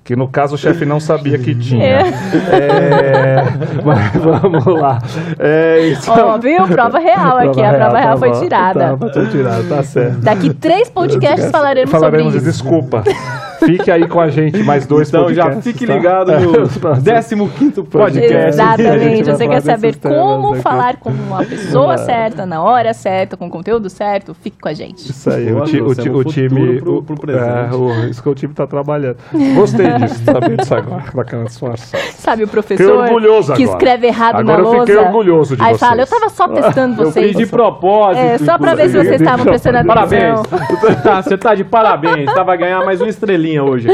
[0.04, 1.84] Que no caso o chefe não sabia que tinha.
[1.84, 3.42] É,
[3.84, 4.98] mas vamos lá.
[5.38, 6.66] É, então- Ó, viu?
[6.66, 7.60] Prova real aqui.
[7.62, 8.96] a prova real tá foi tirada.
[8.96, 10.18] Tá, foi tirada, tá certo.
[10.20, 12.62] Daqui três podcasts falaremos, Falaremos sobre de isso.
[12.62, 13.04] desculpa.
[13.58, 15.64] Fique aí com a gente, mais dois Então já podcasts.
[15.72, 15.94] fique tá?
[15.94, 18.48] ligado no 15 podcast.
[18.48, 19.24] Exatamente.
[19.30, 20.62] Você quer saber como aqui.
[20.62, 24.34] falar com uma pessoa certa, na hora certa, com o conteúdo certo?
[24.34, 25.10] Fique com a gente.
[25.10, 26.80] Isso aí, Boa, o, ti- o, ti- no o time.
[26.80, 27.44] pro- o- pro presente.
[27.44, 29.16] é, o- isso que o time tá trabalhando.
[29.54, 32.02] Gostei disso, saber disso agora, daquela disfarçada.
[32.16, 33.76] Sabe o professor orgulhoso que agora.
[33.78, 35.08] escreve errado Agora na eu fiquei lousa?
[35.08, 35.80] orgulhoso de Aí vocês.
[35.80, 37.28] fala, eu tava só testando Eu vocês.
[37.28, 38.24] fiz de propósito.
[38.24, 39.94] É, só pra ver se vocês estavam prestando atenção.
[40.42, 41.02] Parabéns.
[41.02, 42.32] Tá, Você tá de parabéns.
[42.32, 43.08] Tava ganhar mais uma
[43.56, 43.88] hoje.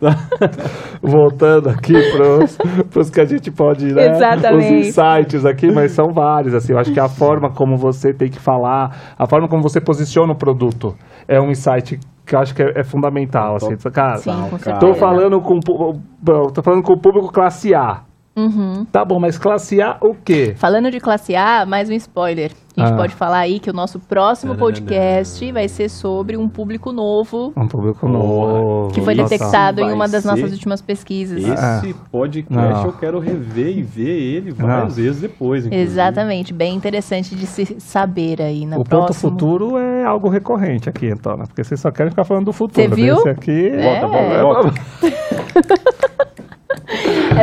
[1.00, 2.58] Voltando aqui pros,
[2.90, 4.10] pros que a gente pode, né?
[4.10, 4.80] Exatamente.
[4.80, 6.72] Os insights aqui, mas são vários, assim.
[6.72, 10.32] Eu acho que a forma como você tem que falar, a forma como você posiciona
[10.32, 10.94] o produto
[11.26, 13.76] é um insight que eu acho que é, é fundamental, assim.
[13.90, 14.30] Cara, Sim,
[14.62, 14.78] cara.
[14.78, 18.02] Tô falando com, tô falando com o público classe A.
[18.36, 18.84] Uhum.
[18.92, 20.54] Tá bom, mas classe A o quê?
[20.56, 22.52] Falando de classe A, mais um spoiler.
[22.76, 22.96] A gente Ah.
[22.98, 27.66] pode falar aí que o nosso próximo podcast vai ser sobre um público novo Um
[27.66, 28.92] público novo.
[28.92, 29.30] que foi Nossa.
[29.30, 31.42] detectado em uma das nossas últimas pesquisas.
[31.42, 32.84] Esse podcast Não.
[32.84, 35.02] eu quero rever e ver ele várias Não.
[35.04, 35.64] vezes depois.
[35.64, 35.90] inclusive.
[35.90, 39.30] Exatamente, bem interessante de se saber aí na O ponto próxima.
[39.30, 41.44] futuro é algo recorrente aqui, então, né?
[41.46, 42.86] Porque vocês só querem ficar falando do futuro.
[42.86, 43.14] Você viu?
[43.16, 43.68] Esse aqui...
[43.68, 44.00] É.
[44.00, 45.25] Volta, volta, volta.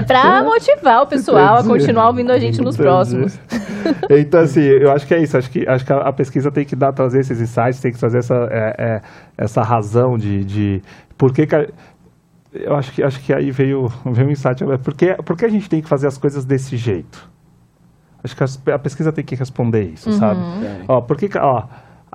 [0.03, 2.87] É pra motivar o pessoal a continuar ouvindo a gente nos Entendi.
[2.89, 3.39] próximos.
[4.09, 5.37] Então, assim, eu acho que é isso.
[5.37, 7.99] Acho que, acho que a, a pesquisa tem que dar, trazer esses insights, tem que
[7.99, 9.01] trazer essa, é, é,
[9.37, 10.81] essa razão de, de
[11.17, 11.67] por que, que a-
[12.53, 14.63] eu acho que, acho que aí veio, veio um insight.
[14.81, 17.29] Por que, por que a gente tem que fazer as coisas desse jeito?
[18.23, 20.39] Acho que as- a pesquisa tem que responder isso, sabe?
[20.61, 20.85] Tem.
[20.87, 21.63] Ó, por que, que- ó,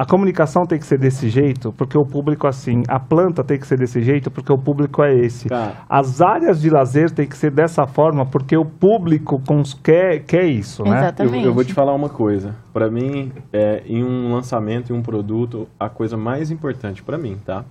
[0.01, 2.85] a comunicação tem que ser desse jeito, porque o público assim.
[2.87, 5.49] A planta tem que ser desse jeito, porque o público é esse.
[5.49, 5.79] Cara.
[5.89, 10.45] As áreas de lazer tem que ser dessa forma, porque o público cons- quer, quer
[10.45, 10.91] isso, né?
[10.91, 11.45] Eu, Exatamente.
[11.47, 12.55] eu vou te falar uma coisa.
[12.73, 17.37] Pra mim, é, em um lançamento, em um produto, a coisa mais importante pra mim,
[17.45, 17.65] tá?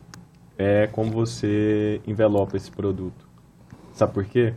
[0.57, 3.25] É como você envelopa esse produto.
[3.93, 4.53] Sabe por quê?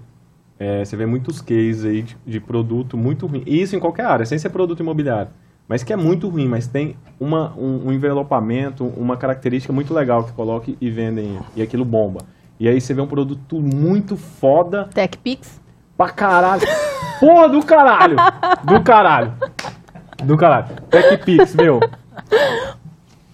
[0.58, 3.44] É, você vê muitos cases aí de, de produto muito ruim.
[3.46, 5.30] E isso em qualquer área, sem ser produto imobiliário.
[5.70, 10.24] Mas que é muito ruim, mas tem uma, um, um envelopamento, uma característica muito legal
[10.24, 11.38] que coloca e vendem.
[11.54, 12.22] E aquilo bomba.
[12.58, 15.60] E aí você vê um produto muito foda, TechPix.
[15.96, 16.66] Pra caralho.
[17.20, 18.16] Porra do caralho.
[18.64, 19.32] Do caralho.
[20.24, 20.66] Do caralho.
[20.90, 21.78] TechPix, meu.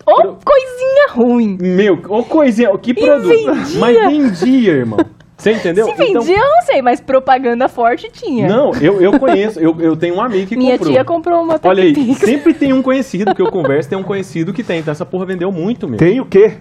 [0.05, 1.57] Ô, coisinha ruim.
[1.59, 3.79] Meu, ô coisinha, que produto.
[3.79, 4.99] Mas vendia, irmão.
[5.46, 5.87] Você entendeu?
[5.87, 8.46] Se vendia, eu não sei, mas propaganda forte tinha.
[8.46, 9.61] Então, não, eu, eu conheço.
[9.61, 10.92] Eu, eu tenho um amigo que Minha comprou.
[10.92, 14.52] tia comprou uma Olha aí, sempre tem um conhecido que eu converso, tem um conhecido
[14.52, 14.80] que tem.
[14.80, 15.98] Então essa porra vendeu muito, meu.
[15.98, 16.54] Tem o quê?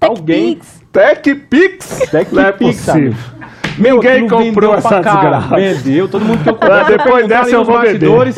[0.00, 0.58] Alguém-
[0.90, 2.02] TechPix.
[2.10, 2.32] TechPix?
[2.32, 2.94] Não é possível.
[2.94, 3.16] amigo.
[3.80, 5.56] Meu, Ninguém comprou essa desgraça.
[5.56, 6.90] Vendeu, todo mundo que eu Ah, conheço.
[6.90, 8.08] depois dessa eu nos vou vender.
[8.08, 8.36] bastidores.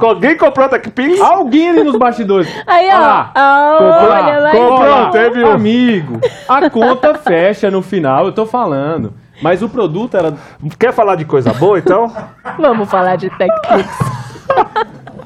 [0.00, 1.20] Alguém comprou a TechPix?
[1.20, 2.48] Alguém ali nos bastidores.
[2.66, 2.96] Aí, ó.
[2.96, 3.32] Olha lá.
[3.34, 4.50] Ah, Comprou, olha lá.
[4.50, 5.10] comprou, então.
[5.10, 5.50] teve um.
[5.52, 9.12] Amigo, a conta fecha no final, eu tô falando.
[9.40, 10.34] Mas o produto era.
[10.78, 12.12] Quer falar de coisa boa, então?
[12.58, 13.88] Vamos falar de TechPix.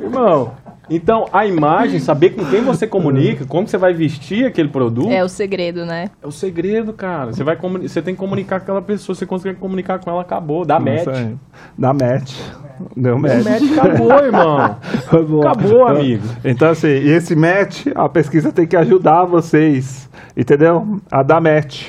[0.00, 0.52] Irmão.
[0.94, 5.24] Então, a imagem, saber com quem você comunica, como você vai vestir aquele produto, É
[5.24, 6.10] o segredo, né?
[6.22, 7.32] é o segredo, cara.
[7.32, 10.20] Você, vai comuni- você tem que comunicar com aquela pessoa, você conseguir comunicar com ela,
[10.20, 10.66] acabou.
[10.66, 11.06] Dá match.
[11.08, 11.34] Aí.
[11.78, 12.34] Dá match.
[12.96, 13.44] Deu match.
[13.44, 14.76] match acabou, irmão.
[15.40, 16.24] Acabou, amigo.
[16.44, 21.00] Então, assim, e esse match, a pesquisa tem que ajudar vocês, entendeu?
[21.10, 21.86] A dar match.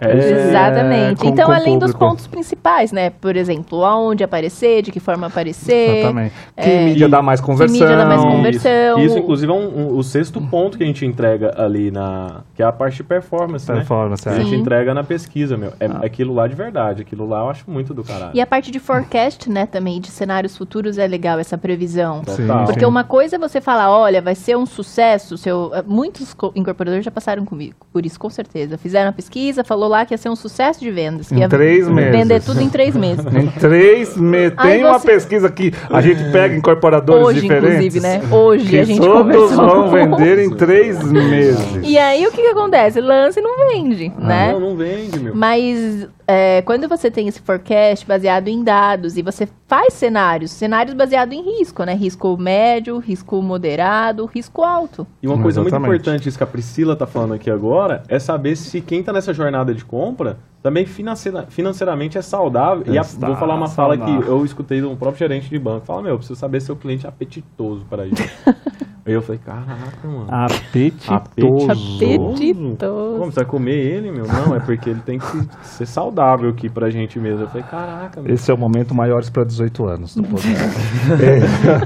[0.00, 0.48] É.
[0.48, 1.20] Exatamente.
[1.22, 3.10] com- então, além dos pontos principais, né?
[3.10, 5.98] Por exemplo, aonde aparecer, de que forma aparecer.
[5.98, 6.34] Exatamente.
[6.56, 7.72] Que é, mídia dá mais que conversão.
[7.80, 8.98] mídia dá mais conversão.
[8.98, 12.42] Isso, isso, inclusive, é um- um- o sexto ponto que a gente entrega ali na.
[12.54, 13.76] Que é a parte de performance, né?
[13.78, 14.32] Performance, Que é.
[14.32, 14.56] a gente Sim.
[14.56, 15.72] entrega na pesquisa, meu.
[15.80, 16.00] É Ah.
[16.04, 17.02] aquilo lá de verdade.
[17.02, 18.30] Aquilo lá eu acho muito do caralho.
[18.34, 22.22] E a parte de forecast, né, também, de cenários futuros é legal essa previsão.
[22.26, 22.64] Sim, Total.
[22.64, 22.86] Porque sim.
[22.86, 25.36] uma coisa é você falar, olha, vai ser um sucesso.
[25.38, 25.70] Seu...
[25.74, 28.76] eh, Muitos co- incorporadores já passaram comigo, por isso, com certeza.
[28.76, 31.28] Fizeram a pesquisa, falou lá que ia ser um sucesso de vendas.
[31.28, 32.10] Que Em ia três meses.
[32.12, 33.24] Vender tudo em três meses.
[33.34, 34.54] Em três meses.
[34.56, 37.70] Aí Tem uma você- pesquisa que a gente pega incorporadores Hoje, diferentes.
[37.70, 38.22] inclusive, né?
[38.30, 39.66] Hoje Que a gente todos conversou.
[39.66, 41.80] vão vender em três meses.
[41.82, 43.00] E aí, o que, que acontece?
[43.00, 44.52] Lança e não vende, né?
[44.52, 45.34] Não, não vende, meu.
[45.34, 50.94] Mas é, quando você tem esse forecast baseado em dados e você faz cenários, cenários
[50.94, 51.94] baseados em risco, né?
[51.94, 55.06] Risco médio, risco moderado, risco alto.
[55.22, 56.00] E uma coisa muito Exatamente.
[56.00, 59.32] importante, isso que a Priscila tá falando aqui agora, é saber se quem tá nessa
[59.34, 62.84] jornada de compra também financeira- financeiramente é saudável.
[62.92, 64.22] e a- Está vou falar uma fala saudável.
[64.22, 65.86] que eu escutei de um próprio gerente de banco.
[65.86, 68.16] Fala, meu, eu preciso saber se o cliente é apetitoso para isso.
[69.06, 70.26] Aí eu falei, caraca, mano.
[70.28, 71.70] Apetitoso.
[71.70, 73.18] Apetitoso.
[73.18, 74.26] Como, você vai comer ele, meu?
[74.26, 77.42] Não, é porque ele tem que ser saudável aqui pra gente mesmo.
[77.42, 78.34] Eu falei, caraca, meu.
[78.34, 80.76] Esse é o momento maiores para 18 anos do podcast.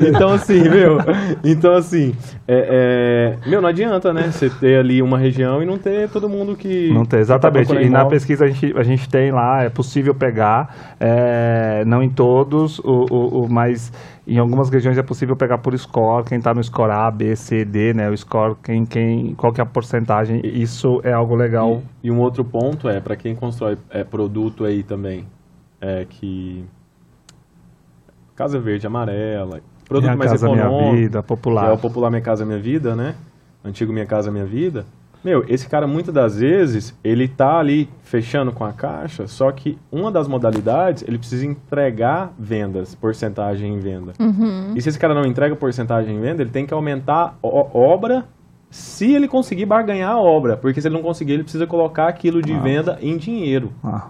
[0.09, 0.98] Então, assim, meu.
[1.44, 2.14] Então, assim,
[2.48, 4.30] é, é, meu, não adianta, né?
[4.30, 6.88] Você ter ali uma região e não ter todo mundo que.
[6.88, 7.66] Não tem, tá exatamente.
[7.66, 12.02] procurando e na pesquisa a gente, a gente tem lá, é possível pegar, é, não
[12.02, 13.92] em todos, o, o, o- mas
[14.35, 17.64] em algumas regiões é possível pegar por score, quem está no score A, B, C,
[17.64, 18.09] D, né?
[18.09, 21.83] O score, quem, quem, qual que é a porcentagem, isso é algo legal.
[22.01, 25.27] E, e um outro ponto é, para quem constrói é, produto aí também,
[25.81, 26.64] é que.
[28.37, 30.81] Casa Verde Amarela, produto Minha mais Casa econômico.
[30.81, 31.71] Minha Vida, popular.
[31.71, 33.16] é o popular Minha Casa Minha Vida, né?
[33.64, 34.87] Antigo Minha Casa Minha Vida.
[35.22, 39.76] Meu, esse cara muitas das vezes, ele tá ali fechando com a caixa, só que
[39.92, 44.12] uma das modalidades, ele precisa entregar vendas, porcentagem em venda.
[44.18, 44.72] Uhum.
[44.74, 48.24] E se esse cara não entrega porcentagem em venda, ele tem que aumentar a obra
[48.70, 50.56] se ele conseguir barganhar a obra.
[50.56, 52.61] Porque se ele não conseguir, ele precisa colocar aquilo de Ah.
[52.61, 53.72] venda em dinheiro.
[53.85, 54.09] Ah,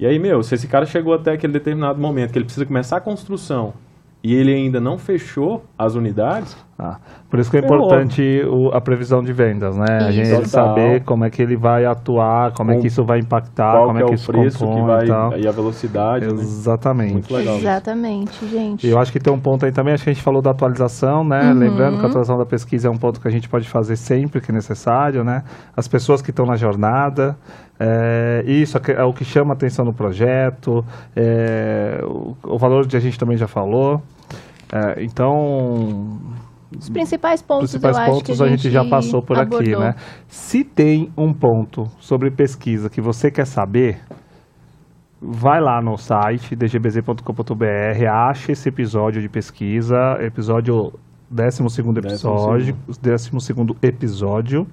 [0.00, 2.96] E aí, meu, se esse cara chegou até aquele determinado momento que ele precisa começar
[2.98, 3.74] a construção
[4.22, 6.96] e ele ainda não fechou as unidades, ah.
[7.28, 9.98] Por isso que é importante o- a previsão de vendas, né?
[10.00, 10.12] A Isso.
[10.12, 10.46] gente Total.
[10.68, 13.98] saber como é que ele vai atuar, como é que isso vai impactar, como que
[13.98, 15.38] é é que o isso preço que compõe vai e tal.
[15.38, 16.32] e a velocidade, né?
[16.40, 17.12] Exatamente.
[17.12, 17.56] Muito legal.
[17.56, 17.64] isso.
[17.64, 18.86] Exatamente, gente.
[18.86, 20.50] E eu acho que tem um ponto aí também, acho que a gente falou da
[20.52, 21.52] atualização, né?
[21.52, 21.58] Uhum.
[21.58, 24.40] Lembrando que a atualização da pesquisa é um ponto que a gente pode fazer sempre
[24.40, 25.42] que necessário, né?
[25.76, 27.36] As pessoas que estão na jornada,
[27.78, 30.82] é, isso é o que chama atenção no projeto,
[31.14, 34.00] é, o, o valor que a gente também já falou.
[34.72, 36.18] É, então,
[36.76, 39.80] Os principais pontos, principais eu acho pontos que a gente já passou por aqui, abordou.
[39.80, 39.94] né?
[40.26, 44.00] Se tem um ponto sobre pesquisa que você quer saber,
[45.20, 50.92] vai lá no site dgbz.com.br, acha esse episódio de pesquisa, episódio
[51.30, 54.66] 12 segundo episódio, 12 segundo episódio.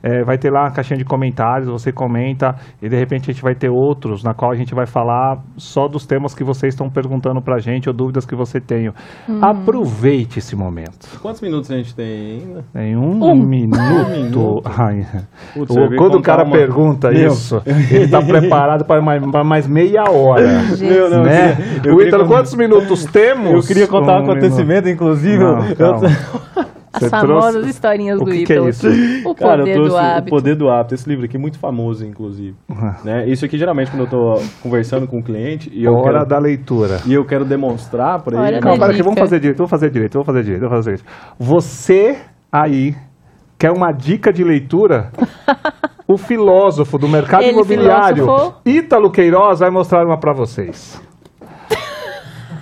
[0.00, 3.42] É, vai ter lá uma caixinha de comentários, você comenta e de repente a gente
[3.42, 6.88] vai ter outros na qual a gente vai falar só dos temas que vocês estão
[6.88, 8.88] perguntando pra gente ou dúvidas que você tem.
[8.88, 9.38] Uhum.
[9.42, 11.18] Aproveite esse momento.
[11.20, 12.64] Quantos minutos a gente tem ainda?
[12.76, 13.34] Em um, Um.
[13.44, 13.80] minuto.
[14.10, 14.62] minuto.
[14.64, 15.04] Ai,
[15.52, 17.32] Putz, o- eu quando o cara uma- pergunta Meu.
[17.32, 20.62] isso, ele está preparado para mais, pra mais meia hora.
[20.78, 21.54] Meu, não, eu né?
[21.56, 23.52] queria- eu o queria Ítalo, contar- quantos minutos temos?
[23.52, 24.30] Eu queria contar um minuto.
[24.38, 25.42] acontecimento, inclusive.
[25.42, 26.67] Não, eu-.
[26.98, 28.86] As Você famosas trouxe- historinhas O do que, que é isso?
[29.24, 30.26] O Cara, eu poder trouxe do hábito.
[30.26, 32.54] o Poder do Hábito, esse livro aqui, muito famoso, inclusive.
[33.04, 33.28] né?
[33.28, 36.38] Isso aqui, geralmente, quando eu tô conversando com o cliente e eu, Hora quero, da
[36.38, 37.00] leitura.
[37.06, 38.60] e eu quero demonstrar para Hora ele...
[38.60, 41.12] Calma, pera aqui, vamos fazer direito, vamos fazer direito, vamos fazer direito, vamos fazer direito.
[41.38, 42.18] Você
[42.50, 42.94] aí
[43.58, 45.10] quer uma dica de leitura?
[46.08, 48.54] o filósofo do mercado Ele, imobiliário, filósofo.
[48.64, 51.00] Ítalo Queiroz, vai mostrar uma para vocês.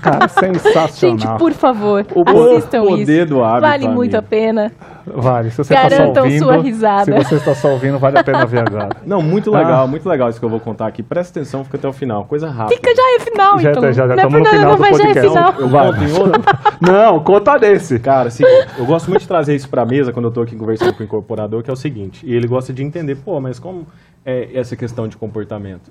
[0.03, 1.19] Cara, sensacional.
[1.19, 2.23] Gente, por favor, O
[2.55, 3.27] assistam poder isso.
[3.35, 3.93] do hábito, vale amigo.
[3.95, 4.73] muito a pena.
[5.07, 5.51] Vale.
[5.51, 7.05] Se você está só Garantam ouvindo, sua risada.
[7.05, 8.89] se você está só ouvindo, vale a pena ver agora.
[9.07, 9.87] Não, muito legal, Ah.
[9.87, 11.01] muito legal isso que eu vou contar aqui.
[11.03, 12.25] Presta atenção, fica até o final.
[12.25, 12.75] Coisa rápida.
[12.77, 13.83] Fica já é final, Já então.
[13.83, 15.29] tá- já- já não é tamo por no final não, do já é podcast.
[15.29, 15.55] final.
[15.59, 15.87] Eu Vai.
[15.93, 16.43] conto em outro.
[16.81, 17.99] Não, conta desse.
[17.99, 20.93] Cara, seguinte, eu gosto muito de trazer isso pra mesa quando eu tô aqui conversando
[20.93, 23.87] com o incorporador, que é o seguinte, e ele gosta de entender, pô, mas como
[24.25, 25.91] é essa questão de comportamento?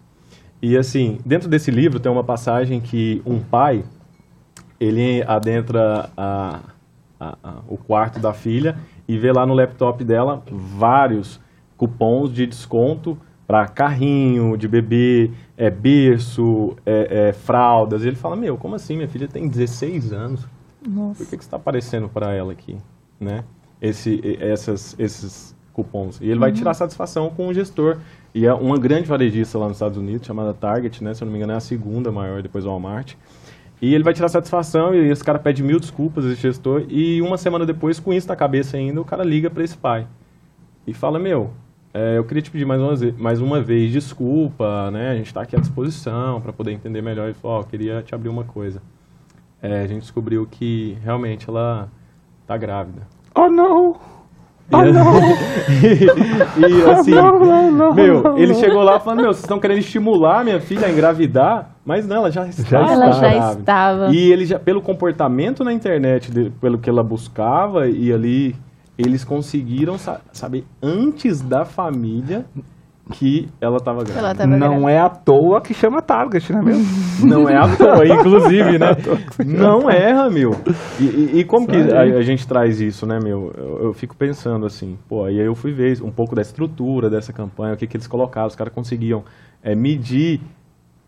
[0.61, 3.83] E assim, dentro desse livro tem uma passagem que um pai,
[4.79, 6.59] ele adentra a-
[7.19, 11.39] a- a- o quarto da filha e vê lá no laptop dela vários
[11.77, 18.03] cupons de desconto para carrinho de bebê, é, berço, é, é, fraldas.
[18.03, 18.95] E ele fala, meu, como assim?
[18.95, 20.47] Minha filha tem 16 anos.
[21.17, 22.77] Por que, que está aparecendo para ela aqui,
[23.19, 23.43] né?
[23.79, 26.19] Esse, essas, esses cupons.
[26.21, 27.97] E ele vai tirar satisfação com o gestor.
[28.35, 31.13] E é uma grande varejista lá nos Estados Unidos, chamada Target, né?
[31.13, 33.13] Se eu não me engano, é a segunda maior depois do Walmart.
[33.81, 36.83] E ele vai tirar satisfação e esse cara pede mil desculpas, esse gestor.
[36.89, 40.05] E uma semana depois, com isso na cabeça ainda, o cara liga para esse pai.
[40.85, 41.51] E fala, meu,
[41.93, 45.11] é, eu queria te pedir mais uma, ze- mais uma vez desculpa, né?
[45.11, 47.25] A gente está aqui à disposição para poder entender melhor.
[47.25, 48.81] Ele falou, ó, eu queria te abrir uma coisa.
[49.61, 51.89] É, a gente descobriu que realmente ela
[52.45, 53.07] tá grávida.
[53.33, 53.95] Oh, não.
[56.57, 58.59] E, e, assim, Não, não, não, meu, não, ele não.
[58.59, 62.31] chegou lá falando, meu, vocês estão querendo estimular minha filha a engravidar, mas não, ela
[62.31, 64.07] já estava Ela já estava.
[64.09, 68.55] E ele já, pelo comportamento na internet, de- pelo que ela buscava, e ali
[68.97, 72.45] eles conseguiram sa- saber antes da família
[73.11, 74.19] que ela estava grávida.
[74.19, 76.77] Ela tava Não é à toa que chama Target, né, meu?
[77.23, 78.87] Não é à toa, inclusive, né?
[79.45, 80.55] Não erra, meu.
[80.99, 83.51] E, e- e como que Isso a, a gente traz isso, né, meu?
[83.55, 87.09] Eu, eu fico pensando assim, pô, e aí eu fui ver um pouco da estrutura
[87.09, 89.23] dessa campanha, o que, que eles colocaram, os caras conseguiam
[89.63, 90.41] é, medir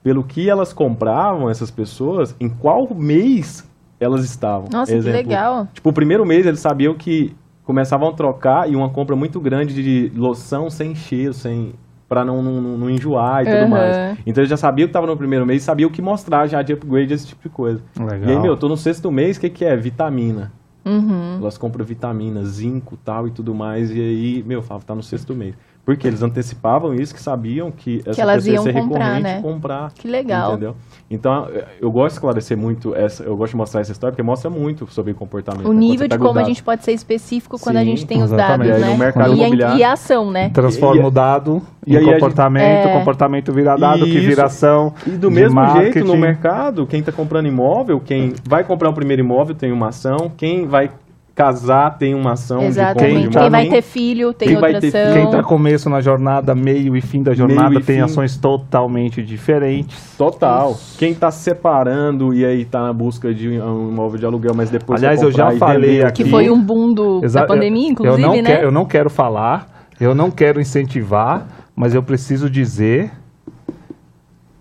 [0.04, 3.68] pelo que elas compravam, essas pessoas, em qual mês
[4.00, 4.68] elas estavam.
[4.72, 5.68] Nossa, que legal.
[5.74, 9.74] Tipo, o primeiro mês eles sabiam que começavam a trocar e uma compra muito grande
[9.74, 11.74] de loção sem cheiro, sem
[12.08, 13.68] para não, não, não- enjoar e tudo Aham.
[13.68, 14.18] mais.
[14.26, 16.74] Então eles já sabiam que estava no primeiro mês, sabiam o que mostrar já de
[16.74, 17.82] upgrade, esse tipo de coisa.
[18.00, 18.30] Legal.
[18.30, 19.76] E aí, meu, tô no sexto mês, o que, que é?
[19.76, 20.52] Vitamina.
[20.86, 21.38] Uhum.
[21.42, 23.92] Elas compram vitamina, zinco tal e tudo mais.
[23.92, 25.54] E aí, meu, falava, tá no sexto mês.
[25.88, 29.24] Porque eles antecipavam isso, que sabiam que essa elas pessoa ia iam ser comprar, recorrente
[29.24, 29.42] né?
[29.42, 29.92] comprar.
[29.94, 30.52] Que legal.
[30.52, 30.76] Entendeu?
[31.10, 31.48] Então,
[31.80, 34.86] eu gosto de esclarecer muito, essa, eu gosto de mostrar essa história, porque mostra muito
[34.92, 35.62] sobre comportamento.
[35.66, 35.70] O né?
[35.70, 36.48] Quando nível você de como os a dados.
[36.50, 38.68] gente pode ser específico quando a Sim, gente tem os exatamente.
[38.68, 38.98] dados, E aí, né?
[38.98, 40.50] mercado e, a, e a ação, né?
[40.50, 42.94] Transforma E- o dado e em a gente- comportamento, É.
[43.00, 44.28] comportamento vira dado, que Isso.
[44.28, 44.94] vira ação.
[45.06, 46.06] E do mesmo jeito, marketing.
[46.06, 50.30] no mercado, quem está comprando imóvel, quem vai comprar o primeiro imóvel tem uma ação,
[50.36, 50.90] quem vai
[51.38, 53.16] casar tem uma ação Exatamente.
[53.20, 55.02] de compra Quem vai ter filho tem Quem outra ter ação.
[55.02, 58.02] filho, Quem está começo na jornada, meio e fim da jornada tem fim.
[58.02, 60.16] ações totalmente diferentes.
[60.18, 60.76] Total.
[60.98, 65.00] Quem está separando e aí está na busca de um imóvel de aluguel, mas depois
[65.00, 68.22] Aliás, eu já falei aqui- Que foi um boom do, Exa- da pandemia, eu- inclusive,
[68.24, 68.44] eu não né?
[68.44, 71.46] Quero, eu não quero falar, eu não quero incentivar,
[71.76, 73.12] mas eu preciso dizer.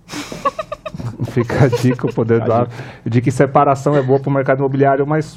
[1.31, 2.69] Fica a dica, o poder do ar,
[3.05, 5.37] de que separação é boa para o mercado imobiliário, mas,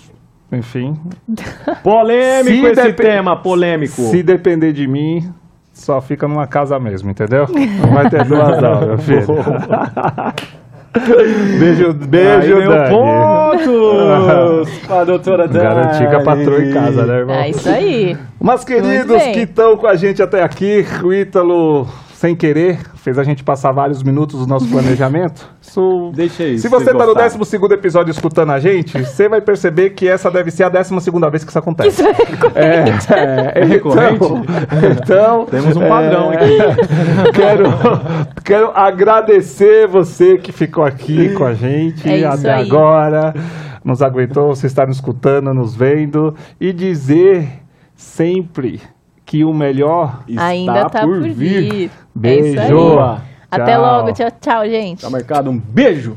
[0.52, 0.96] enfim,
[1.84, 4.02] Polêmico Se esse tema, polêmico.
[4.02, 5.32] se depender de mim,
[5.74, 7.46] só fica numa casa mesmo, entendeu?
[7.82, 9.28] Não vai ter duas meu filho.
[11.60, 12.90] beijo, beijo, Aí, meu Dani.
[12.90, 15.64] pontos pra doutora Dani.
[15.64, 17.36] Garantir com a patroa em casa, né, irmão?
[17.36, 18.18] É isso aí.
[18.42, 21.88] Mas queridos que estão com a gente até aqui, o Ítalo,
[22.19, 25.49] sem querer, fez a gente passar vários minutos do nosso planejamento.
[25.62, 26.12] Isso...
[26.13, 26.60] Deixa aí.
[26.60, 27.38] Se você está no gostaram.
[27.39, 30.95] 12 episódio escutando a gente, você vai perceber que essa deve ser a 12
[31.32, 32.01] vez que isso acontece.
[32.01, 33.13] Isso é recorrente.
[33.13, 34.15] É, é, recorrente?
[34.15, 34.45] Então,
[34.91, 36.58] então, Temos um padrão aqui.
[37.34, 37.63] Quero,
[38.43, 42.65] quero agradecer você que ficou aqui com a gente É isso até aí.
[42.65, 43.34] agora,
[43.82, 47.47] nos aguentou, você está nos escutando, nos vendo e dizer
[47.95, 48.82] sempre
[49.29, 51.86] que o melhor Está Ainda tá por vir.
[51.86, 52.60] É Beijo.
[52.60, 53.17] aí.
[53.51, 53.82] Até Tchau.
[53.82, 54.13] logo.
[54.13, 55.01] Tchau, tchau, gente.
[55.01, 56.15] Tá marcado um beijo.